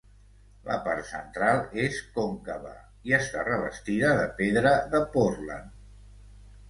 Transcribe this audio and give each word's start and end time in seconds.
La 0.69 0.77
part 0.85 1.05
central 1.09 1.59
és 1.83 1.99
còncava 2.15 2.73
i 3.11 3.15
està 3.21 3.45
revestida 3.51 4.13
de 4.23 4.27
pedra 4.41 4.73
de 4.95 5.03
Portland. 5.19 5.81